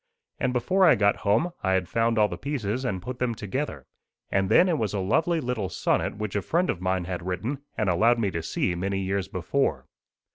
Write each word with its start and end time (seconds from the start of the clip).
And 0.39 0.51
before 0.51 0.83
I 0.83 0.95
got 0.95 1.17
home 1.17 1.51
I 1.61 1.73
had 1.73 1.87
found 1.87 2.17
all 2.17 2.27
the 2.27 2.35
pieces 2.35 2.83
and 2.85 3.03
put 3.03 3.19
them 3.19 3.35
together; 3.35 3.85
and 4.31 4.49
then 4.49 4.67
it 4.67 4.79
was 4.79 4.95
a 4.95 4.99
lovely 4.99 5.39
little 5.39 5.69
sonnet 5.69 6.17
which 6.17 6.35
a 6.35 6.41
friend 6.41 6.71
of 6.71 6.81
mine 6.81 7.05
had 7.05 7.23
written 7.27 7.59
and 7.77 7.87
allowed 7.87 8.17
me 8.17 8.31
to 8.31 8.41
see 8.41 8.73
many 8.73 8.97
years 8.97 9.27
before. 9.27 9.85